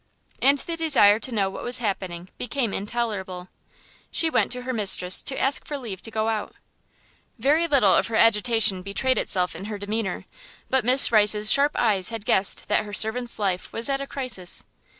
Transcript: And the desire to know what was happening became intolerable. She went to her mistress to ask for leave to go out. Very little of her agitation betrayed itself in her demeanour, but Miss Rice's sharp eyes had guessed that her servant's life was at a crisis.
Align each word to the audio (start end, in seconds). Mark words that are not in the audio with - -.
And 0.41 0.57
the 0.57 0.75
desire 0.75 1.19
to 1.19 1.31
know 1.31 1.47
what 1.47 1.63
was 1.63 1.77
happening 1.77 2.29
became 2.39 2.73
intolerable. 2.73 3.49
She 4.09 4.31
went 4.31 4.51
to 4.53 4.63
her 4.63 4.73
mistress 4.73 5.21
to 5.21 5.37
ask 5.39 5.63
for 5.63 5.77
leave 5.77 6.01
to 6.01 6.09
go 6.09 6.27
out. 6.27 6.55
Very 7.37 7.67
little 7.67 7.93
of 7.93 8.07
her 8.07 8.15
agitation 8.15 8.81
betrayed 8.81 9.19
itself 9.19 9.55
in 9.55 9.65
her 9.65 9.77
demeanour, 9.77 10.25
but 10.71 10.83
Miss 10.83 11.11
Rice's 11.11 11.51
sharp 11.51 11.73
eyes 11.75 12.09
had 12.09 12.25
guessed 12.25 12.67
that 12.67 12.83
her 12.83 12.93
servant's 12.93 13.37
life 13.37 13.71
was 13.71 13.89
at 13.89 14.01
a 14.01 14.07
crisis. 14.07 14.63